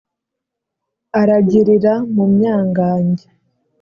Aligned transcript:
Aragirira 1.19 1.93
mu 2.13 2.25
myangange 2.33 3.25